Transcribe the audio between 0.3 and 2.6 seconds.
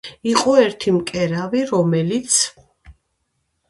იყო ერთი მკერავი, რომელიც